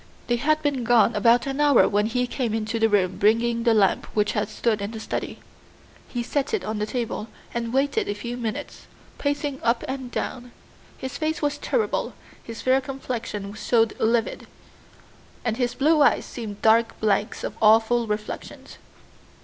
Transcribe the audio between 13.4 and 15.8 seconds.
showed livid, and his